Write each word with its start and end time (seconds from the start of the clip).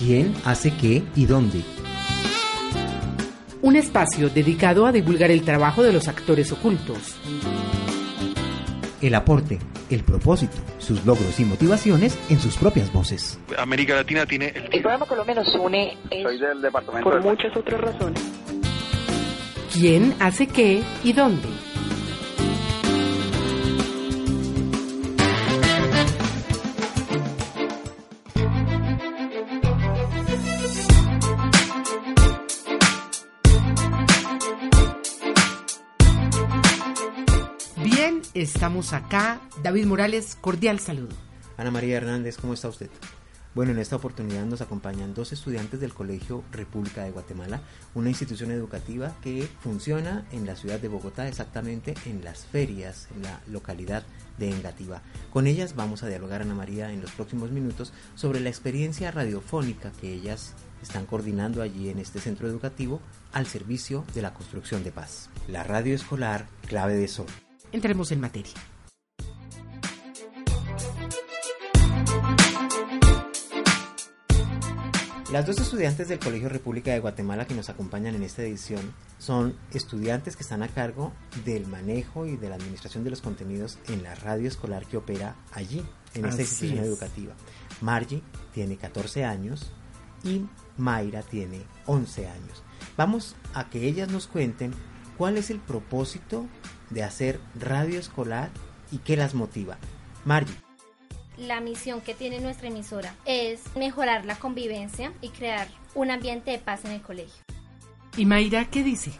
¿Quién 0.00 0.34
hace 0.44 0.74
qué 0.76 1.02
y 1.14 1.26
dónde? 1.26 1.62
Un 3.62 3.76
espacio 3.76 4.30
dedicado 4.30 4.86
a 4.86 4.92
divulgar 4.92 5.30
el 5.30 5.42
trabajo 5.42 5.82
de 5.82 5.92
los 5.92 6.08
actores 6.08 6.50
ocultos. 6.52 7.16
El 9.02 9.14
aporte, 9.14 9.58
el 9.90 10.02
propósito, 10.02 10.56
sus 10.78 11.04
logros 11.04 11.38
y 11.38 11.44
motivaciones 11.44 12.18
en 12.30 12.40
sus 12.40 12.56
propias 12.56 12.90
voces. 12.92 13.38
América 13.58 13.94
Latina 13.94 14.24
tiene 14.26 14.48
el... 14.48 14.64
El 14.72 14.80
programa 14.82 15.04
Colombia 15.06 15.34
nos 15.34 15.54
une 15.54 15.96
es 16.10 16.22
Soy 16.22 16.38
del 16.38 16.62
departamento 16.62 17.04
por 17.10 17.14
del- 17.22 17.30
muchas 17.30 17.54
otras 17.56 17.80
razones. 17.80 18.22
¿Quién 19.72 20.14
hace 20.18 20.46
qué 20.46 20.82
y 21.04 21.12
dónde? 21.12 21.48
Estamos 38.42 38.92
acá. 38.92 39.40
David 39.62 39.86
Morales, 39.86 40.36
cordial 40.40 40.80
saludo. 40.80 41.14
Ana 41.56 41.70
María 41.70 41.98
Hernández, 41.98 42.38
¿cómo 42.38 42.54
está 42.54 42.68
usted? 42.68 42.90
Bueno, 43.54 43.72
en 43.72 43.78
esta 43.78 43.96
oportunidad 43.96 44.46
nos 44.46 44.60
acompañan 44.60 45.12
dos 45.12 45.32
estudiantes 45.32 45.80
del 45.80 45.92
Colegio 45.92 46.44
República 46.52 47.02
de 47.02 47.10
Guatemala, 47.10 47.60
una 47.94 48.08
institución 48.08 48.52
educativa 48.52 49.16
que 49.22 49.48
funciona 49.60 50.24
en 50.30 50.46
la 50.46 50.54
ciudad 50.54 50.78
de 50.78 50.88
Bogotá, 50.88 51.26
exactamente 51.26 51.94
en 52.06 52.24
las 52.24 52.46
ferias, 52.46 53.08
en 53.16 53.24
la 53.24 53.40
localidad 53.48 54.04
de 54.38 54.50
Engativá. 54.50 55.02
Con 55.30 55.48
ellas 55.48 55.74
vamos 55.74 56.04
a 56.04 56.08
dialogar, 56.08 56.42
Ana 56.42 56.54
María, 56.54 56.92
en 56.92 57.02
los 57.02 57.10
próximos 57.10 57.50
minutos 57.50 57.92
sobre 58.14 58.40
la 58.40 58.48
experiencia 58.48 59.10
radiofónica 59.10 59.90
que 60.00 60.14
ellas 60.14 60.54
están 60.80 61.04
coordinando 61.04 61.60
allí 61.60 61.90
en 61.90 61.98
este 61.98 62.20
centro 62.20 62.48
educativo 62.48 63.00
al 63.32 63.46
servicio 63.46 64.04
de 64.14 64.22
la 64.22 64.32
construcción 64.32 64.84
de 64.84 64.92
paz. 64.92 65.28
La 65.48 65.64
radio 65.64 65.94
escolar 65.94 66.46
Clave 66.68 66.94
de 66.94 67.08
Sol. 67.08 67.26
Entremos 67.72 68.10
en 68.12 68.20
materia. 68.20 68.54
Las 75.32 75.46
dos 75.46 75.58
estudiantes 75.60 76.08
del 76.08 76.18
Colegio 76.18 76.48
República 76.48 76.90
de 76.90 76.98
Guatemala 76.98 77.46
que 77.46 77.54
nos 77.54 77.70
acompañan 77.70 78.16
en 78.16 78.24
esta 78.24 78.42
edición 78.42 78.92
son 79.18 79.54
estudiantes 79.72 80.34
que 80.34 80.42
están 80.42 80.64
a 80.64 80.68
cargo 80.68 81.12
del 81.44 81.68
manejo 81.68 82.26
y 82.26 82.36
de 82.36 82.48
la 82.48 82.56
administración 82.56 83.04
de 83.04 83.10
los 83.10 83.20
contenidos 83.20 83.78
en 83.86 84.02
la 84.02 84.16
radio 84.16 84.48
escolar 84.48 84.86
que 84.86 84.96
opera 84.96 85.36
allí, 85.52 85.84
en 86.14 86.24
esta 86.24 86.42
Así 86.42 86.52
institución 86.64 86.78
es. 86.80 86.86
educativa. 86.86 87.34
Margie 87.80 88.22
tiene 88.52 88.76
14 88.76 89.24
años 89.24 89.70
y 90.24 90.46
Mayra 90.78 91.22
tiene 91.22 91.62
11 91.86 92.26
años. 92.26 92.64
Vamos 92.96 93.36
a 93.54 93.70
que 93.70 93.86
ellas 93.86 94.10
nos 94.10 94.26
cuenten 94.26 94.72
cuál 95.20 95.36
es 95.36 95.50
el 95.50 95.58
propósito 95.58 96.46
de 96.88 97.02
hacer 97.02 97.40
radio 97.54 98.00
escolar 98.00 98.48
y 98.90 98.96
qué 99.00 99.18
las 99.18 99.34
motiva. 99.34 99.76
Margie. 100.24 100.56
La 101.36 101.60
misión 101.60 102.00
que 102.00 102.14
tiene 102.14 102.40
nuestra 102.40 102.68
emisora 102.68 103.14
es 103.26 103.60
mejorar 103.76 104.24
la 104.24 104.36
convivencia 104.36 105.12
y 105.20 105.28
crear 105.28 105.68
un 105.94 106.10
ambiente 106.10 106.52
de 106.52 106.58
paz 106.58 106.86
en 106.86 106.92
el 106.92 107.02
colegio. 107.02 107.44
¿Y 108.16 108.24
Mayra 108.24 108.70
qué 108.70 108.82
dice? 108.82 109.12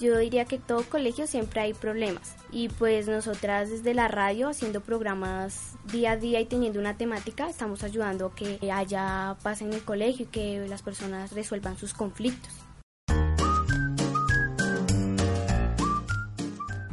Yo 0.00 0.18
diría 0.18 0.46
que 0.46 0.56
en 0.56 0.62
todo 0.62 0.82
colegio 0.82 1.28
siempre 1.28 1.60
hay 1.60 1.74
problemas 1.74 2.34
y 2.50 2.68
pues 2.68 3.06
nosotras 3.06 3.70
desde 3.70 3.94
la 3.94 4.08
radio 4.08 4.48
haciendo 4.48 4.80
programas 4.80 5.76
día 5.92 6.12
a 6.12 6.16
día 6.16 6.40
y 6.40 6.46
teniendo 6.46 6.80
una 6.80 6.96
temática 6.96 7.48
estamos 7.48 7.84
ayudando 7.84 8.26
a 8.26 8.34
que 8.34 8.58
haya 8.72 9.36
paz 9.44 9.62
en 9.62 9.72
el 9.72 9.84
colegio 9.84 10.24
y 10.24 10.28
que 10.28 10.66
las 10.66 10.82
personas 10.82 11.30
resuelvan 11.30 11.78
sus 11.78 11.94
conflictos. 11.94 12.52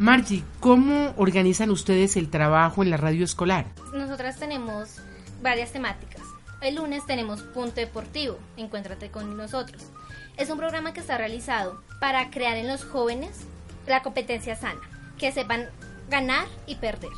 Margie, 0.07 0.41
¿cómo 0.62 1.13
organizan 1.18 1.69
ustedes 1.69 2.16
el 2.16 2.29
trabajo 2.29 2.81
en 2.81 2.90
la 2.90 2.95
radio 2.95 3.25
escolar? 3.25 3.66
Nosotras 3.94 4.40
tenemos 4.40 5.01
varias 5.41 5.73
temáticas. 5.73 6.22
El 6.62 6.75
lunes 6.75 7.06
tenemos 7.06 7.41
Punto 7.41 7.75
Deportivo, 7.75 8.40
Encuéntrate 8.56 9.12
con 9.12 9.35
nosotros. 9.35 9.84
Es 10.38 10.50
un 10.50 10.59
programa 10.59 10.94
que 10.94 11.01
está 11.01 11.18
realizado 11.18 11.81
para 12.00 12.29
crear 12.29 12.56
en 12.56 12.69
los 12.69 12.85
jóvenes 12.85 13.41
la 13.85 14.01
competencia 14.01 14.56
sana, 14.56 14.79
que 15.18 15.34
sepan 15.34 15.66
ganar 16.09 16.47
y 16.68 16.75
perder. 16.75 17.12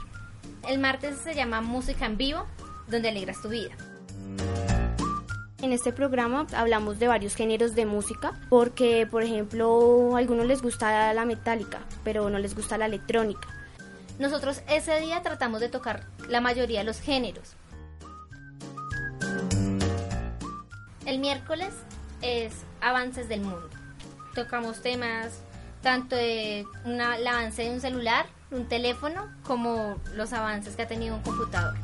El 0.67 0.79
martes 0.79 1.19
se 1.19 1.35
llama 1.35 1.61
Música 1.61 2.07
en 2.07 2.17
Vivo, 2.17 2.47
donde 2.87 3.09
alegras 3.09 3.39
tu 3.39 3.49
vida. 3.49 3.75
En 5.61 5.73
este 5.73 5.91
programa 5.91 6.47
hablamos 6.55 6.99
de 6.99 7.07
varios 7.07 7.35
géneros 7.35 7.75
de 7.75 7.85
música 7.85 8.31
porque 8.49 9.05
por 9.09 9.23
ejemplo 9.23 10.15
a 10.15 10.19
algunos 10.19 10.45
les 10.45 10.61
gusta 10.61 11.13
la 11.13 11.25
metálica 11.25 11.79
pero 12.03 12.29
no 12.29 12.39
les 12.39 12.55
gusta 12.55 12.77
la 12.77 12.85
electrónica. 12.85 13.47
Nosotros 14.19 14.61
ese 14.69 14.99
día 15.01 15.21
tratamos 15.21 15.59
de 15.61 15.69
tocar 15.69 16.05
la 16.27 16.39
mayoría 16.41 16.79
de 16.79 16.85
los 16.85 16.99
géneros. 17.01 17.55
El 21.05 21.19
miércoles 21.19 21.73
es 22.21 22.53
Avances 22.81 23.27
del 23.27 23.41
Mundo. 23.41 23.69
Tocamos 24.35 24.81
temas 24.81 25.39
tanto 25.81 26.15
de 26.15 26.65
una- 26.85 27.17
el 27.17 27.25
avance 27.27 27.63
de 27.63 27.71
un 27.71 27.79
celular, 27.81 28.25
un 28.51 28.65
teléfono, 28.67 29.27
como 29.43 29.95
los 30.15 30.33
avances 30.33 30.75
que 30.75 30.83
ha 30.83 30.87
tenido 30.87 31.15
un 31.15 31.21
computador. 31.21 31.75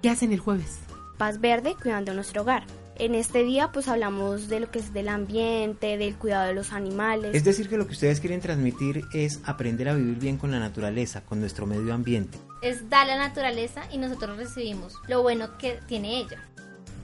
¿Qué 0.00 0.10
hacen 0.10 0.32
el 0.32 0.38
jueves? 0.38 0.78
Paz 1.16 1.40
Verde 1.40 1.76
cuidando 1.80 2.14
nuestro 2.14 2.42
hogar. 2.42 2.64
En 2.96 3.14
este 3.14 3.42
día 3.42 3.72
pues 3.72 3.88
hablamos 3.88 4.48
de 4.48 4.60
lo 4.60 4.70
que 4.70 4.78
es 4.78 4.92
del 4.92 5.08
ambiente, 5.08 5.98
del 5.98 6.14
cuidado 6.14 6.46
de 6.46 6.54
los 6.54 6.72
animales. 6.72 7.34
Es 7.34 7.42
decir, 7.42 7.68
que 7.68 7.76
lo 7.76 7.86
que 7.86 7.92
ustedes 7.92 8.20
quieren 8.20 8.40
transmitir 8.40 9.04
es 9.12 9.40
aprender 9.44 9.88
a 9.88 9.94
vivir 9.94 10.16
bien 10.16 10.36
con 10.36 10.52
la 10.52 10.60
naturaleza, 10.60 11.22
con 11.22 11.40
nuestro 11.40 11.66
medio 11.66 11.92
ambiente. 11.92 12.38
Es 12.62 12.88
dar 12.88 13.06
la 13.08 13.18
naturaleza 13.18 13.82
y 13.90 13.98
nosotros 13.98 14.36
recibimos 14.36 14.94
lo 15.08 15.22
bueno 15.22 15.58
que 15.58 15.80
tiene 15.88 16.18
ella. 16.18 16.40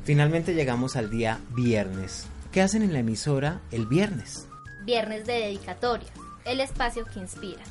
Finalmente 0.04 0.54
llegamos 0.54 0.97
al 0.97 1.10
día 1.10 1.41
viernes. 1.54 2.27
¿Qué 2.53 2.62
hacen 2.62 2.82
en 2.82 2.92
la 2.92 3.00
emisora 3.00 3.60
el 3.71 3.87
viernes? 3.87 4.47
Viernes 4.84 5.27
de 5.27 5.34
Dedicatoria, 5.34 6.09
el 6.44 6.60
espacio 6.60 7.04
que 7.04 7.19
inspira. 7.21 7.62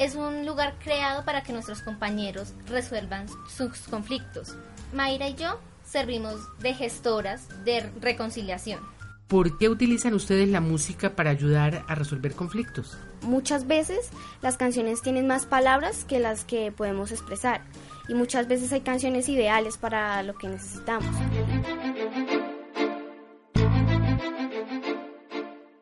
Es 0.00 0.14
un 0.14 0.46
lugar 0.46 0.76
creado 0.82 1.26
para 1.26 1.42
que 1.42 1.52
nuestros 1.52 1.82
compañeros 1.82 2.54
resuelvan 2.66 3.26
sus 3.54 3.80
conflictos. 3.80 4.56
Mayra 4.94 5.28
y 5.28 5.34
yo 5.34 5.60
servimos 5.84 6.40
de 6.60 6.72
gestoras 6.72 7.46
de 7.66 7.82
reconciliación. 8.00 8.80
¿Por 9.28 9.58
qué 9.58 9.68
utilizan 9.68 10.14
ustedes 10.14 10.48
la 10.48 10.62
música 10.62 11.14
para 11.14 11.28
ayudar 11.28 11.84
a 11.86 11.94
resolver 11.94 12.32
conflictos? 12.34 12.96
Muchas 13.20 13.66
veces 13.66 14.08
las 14.40 14.56
canciones 14.56 15.02
tienen 15.02 15.26
más 15.26 15.44
palabras 15.44 16.06
que 16.06 16.18
las 16.18 16.46
que 16.46 16.72
podemos 16.72 17.12
expresar 17.12 17.60
y 18.08 18.14
muchas 18.14 18.48
veces 18.48 18.72
hay 18.72 18.80
canciones 18.80 19.28
ideales 19.28 19.76
para 19.76 20.22
lo 20.22 20.32
que 20.32 20.48
necesitamos. 20.48 21.14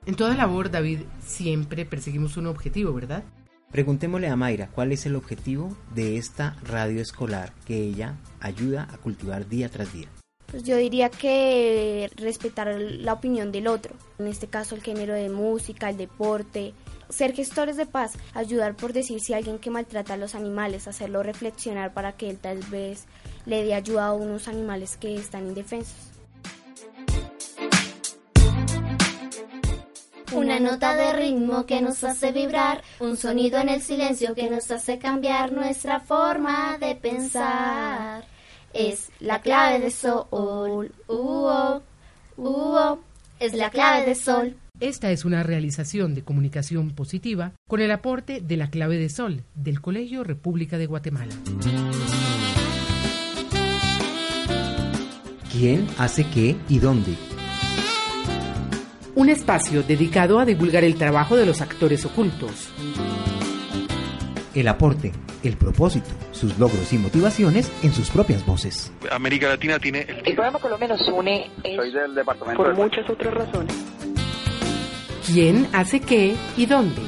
En 0.07 0.17
toda 0.17 0.35
labor, 0.35 0.73
David, 0.73 1.03
siempre 1.25 1.87
perseguimos 1.87 2.37
un 2.37 2.49
objetivo, 2.49 2.93
¿verdad? 2.93 3.23
Preguntémosle 3.71 4.29
a 4.29 4.37
Mayra 4.37 4.69
cuál 4.69 4.93
es 4.93 5.05
el 5.05 5.15
objetivo 5.15 5.77
de 5.95 6.17
esta 6.17 6.57
radio 6.65 7.03
escolar 7.03 7.53
que 7.67 7.77
ella 7.77 8.17
ayuda 8.41 8.89
a 8.91 8.97
cultivar 8.97 9.47
día 9.47 9.69
tras 9.69 9.93
día. 9.93 10.09
Pues 10.47 10.63
yo 10.63 10.79
diría 10.79 11.11
que 11.11 12.11
respetar 12.17 12.69
la 12.69 13.13
opinión 13.13 13.53
del 13.53 13.67
otro, 13.67 13.95
en 14.19 14.27
este 14.29 14.47
caso 14.47 14.75
el 14.75 14.83
género 14.83 15.13
de 15.13 15.29
música, 15.29 15.91
el 15.91 15.99
deporte, 15.99 16.73
ser 17.11 17.35
gestores 17.35 17.77
de 17.77 17.85
paz, 17.85 18.15
ayudar 18.33 18.75
por 18.75 18.95
decir 18.95 19.21
si 19.21 19.35
alguien 19.35 19.59
que 19.59 19.69
maltrata 19.69 20.15
a 20.15 20.17
los 20.17 20.35
animales, 20.35 20.89
hacerlo 20.89 21.23
reflexionar 21.23 21.93
para 21.93 22.13
que 22.13 22.31
él 22.31 22.39
tal 22.39 22.61
vez 22.71 23.05
le 23.45 23.63
dé 23.65 23.75
ayuda 23.75 24.07
a 24.07 24.15
unos 24.15 24.49
animales 24.49 24.97
que 24.97 25.15
están 25.15 25.47
indefensos. 25.47 26.18
Una 30.59 30.73
nota 30.73 30.97
de 30.97 31.13
ritmo 31.13 31.67
que 31.67 31.81
nos 31.81 32.03
hace 32.03 32.33
vibrar, 32.33 32.83
un 32.99 33.17
sonido 33.17 33.61
en 33.61 33.69
el 33.69 33.81
silencio 33.81 34.35
que 34.35 34.51
nos 34.51 34.69
hace 34.73 34.99
cambiar 34.99 35.53
nuestra 35.53 36.01
forma 36.01 36.79
de 36.79 36.97
pensar. 36.97 38.25
Es 38.73 39.11
la 39.21 39.41
clave 39.41 39.79
de 39.79 39.93
sol, 39.93 40.27
uh, 41.07 41.81
uh, 42.37 42.99
es 43.39 43.55
la 43.55 43.71
clave 43.71 44.05
de 44.05 44.17
sol. 44.17 44.57
Esta 44.81 45.13
es 45.13 45.25
una 45.25 45.45
realización 45.45 46.17
de 46.17 46.25
comunicación 46.25 46.91
positiva 46.91 47.53
con 47.69 47.81
el 47.81 47.93
aporte 47.93 48.41
de 48.41 48.57
la 48.57 48.69
clave 48.69 48.99
de 48.99 49.11
sol 49.11 49.45
del 49.55 49.81
Colegio 49.81 50.25
República 50.25 50.77
de 50.77 50.87
Guatemala. 50.87 51.35
¿Quién 55.53 55.87
hace 55.99 56.27
qué 56.27 56.57
y 56.69 56.81
dónde? 56.81 57.28
Un 59.19 59.29
espacio 59.29 59.83
dedicado 59.83 60.39
a 60.39 60.45
divulgar 60.45 60.85
el 60.85 60.95
trabajo 60.95 61.37
de 61.37 61.45
los 61.45 61.61
actores 61.61 62.05
ocultos. 62.05 62.69
el 64.55 64.67
aporte, 64.67 65.13
el 65.45 65.57
propósito, 65.57 66.09
sus 66.33 66.59
logros 66.59 66.93
y 66.93 66.99
motivaciones 66.99 67.71
en 67.85 67.93
sus 67.93 68.11
propias 68.11 68.45
voces. 68.45 68.93
América 69.11 69.47
Latina 69.49 69.79
tiene 69.79 70.03
el 70.03 70.17
El 70.27 70.35
programa 70.35 70.59
Colombia 70.59 70.89
nos 70.89 71.07
une 71.09 71.49
es 71.63 71.77
Soy 71.77 71.93
del 71.93 72.15
departamento 72.15 72.61
por 72.63 72.75
de- 72.77 72.83
muchas 72.83 73.09
otras 73.09 73.35
razones. 73.35 73.73
¿Quién 75.27 75.69
hace 75.73 76.01
qué 76.01 76.35
y 76.57 76.67
dónde? 76.67 77.03